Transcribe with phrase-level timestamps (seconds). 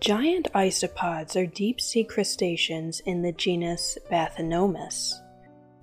[0.00, 5.12] Giant isopods are deep sea crustaceans in the genus Bathynomus.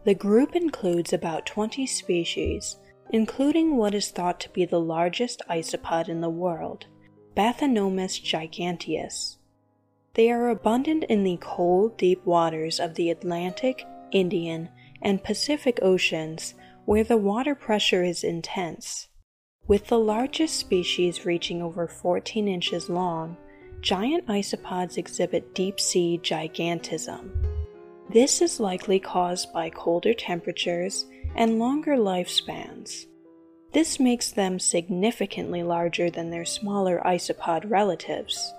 [0.05, 2.77] The group includes about 20 species,
[3.11, 6.88] including what is thought to be the largest isopod in the world,
[7.35, 9.38] Bathynomus giganteus.
[10.15, 16.55] They are abundant in the cold, deep waters of the Atlantic, Indian, and Pacific Oceans,
[16.85, 19.09] where the water pressure is intense.
[19.67, 23.38] With the largest species reaching over 14 inches long,
[23.81, 27.30] giant isopods exhibit deep sea gigantism.
[28.09, 33.06] This is likely caused by colder temperatures and longer lifespans.
[33.74, 38.53] This makes them significantly larger than their smaller isopod relatives.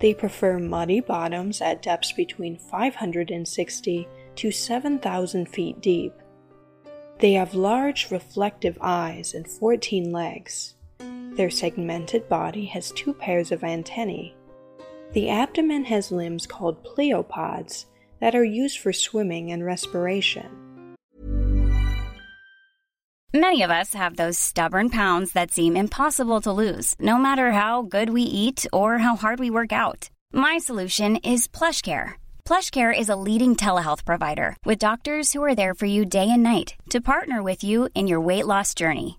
[0.00, 6.12] They prefer muddy bottoms at depths between 560 to 7,000 feet deep.
[7.18, 10.74] They have large reflective eyes and 14 legs.
[11.32, 14.36] Their segmented body has two pairs of antennae.
[15.14, 17.86] The abdomen has limbs called pleopods
[18.20, 20.46] that are used for swimming and respiration.
[23.32, 27.82] Many of us have those stubborn pounds that seem impossible to lose, no matter how
[27.82, 30.08] good we eat or how hard we work out.
[30.32, 32.12] My solution is PlushCare.
[32.46, 36.42] PlushCare is a leading telehealth provider with doctors who are there for you day and
[36.42, 39.18] night to partner with you in your weight loss journey.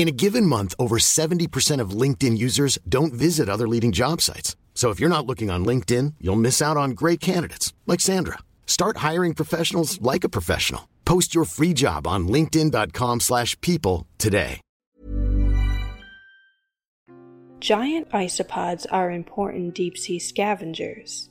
[0.00, 4.56] In a given month, over 70% of LinkedIn users don't visit other leading job sites.
[4.72, 8.38] So if you're not looking on LinkedIn, you'll miss out on great candidates like Sandra.
[8.64, 10.88] Start hiring professionals like a professional.
[11.04, 14.62] Post your free job on linkedin.com/people today.
[17.60, 21.28] Giant isopods are important deep sea scavengers.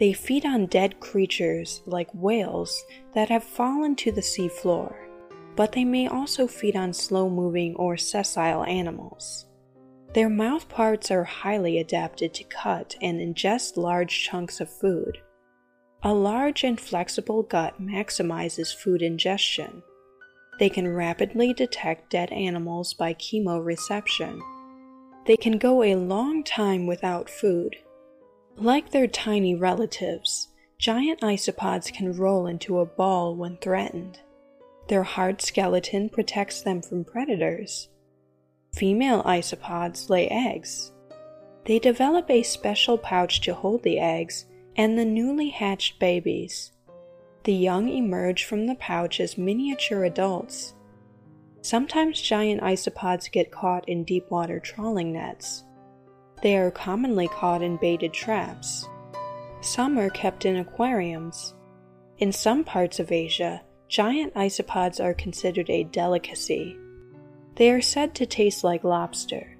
[0.00, 2.74] They feed on dead creatures like whales
[3.14, 4.96] that have fallen to the seafloor,
[5.60, 9.44] but they may also feed on slow-moving or sessile animals.
[10.14, 15.18] Their mouth parts are highly adapted to cut and ingest large chunks of food.
[16.02, 19.82] A large and flexible gut maximizes food ingestion.
[20.58, 24.40] They can rapidly detect dead animals by chemoreception.
[25.26, 27.76] They can go a long time without food.
[28.56, 30.48] Like their tiny relatives,
[30.78, 34.20] giant isopods can roll into a ball when threatened.
[34.90, 37.88] Their hard skeleton protects them from predators.
[38.74, 40.90] Female isopods lay eggs.
[41.64, 46.72] They develop a special pouch to hold the eggs and the newly hatched babies.
[47.44, 50.74] The young emerge from the pouch as miniature adults.
[51.62, 55.62] Sometimes giant isopods get caught in deep water trawling nets.
[56.42, 58.88] They are commonly caught in baited traps.
[59.60, 61.54] Some are kept in aquariums.
[62.18, 66.78] In some parts of Asia, giant isopods are considered a delicacy.
[67.56, 69.56] They are said to taste like lobster.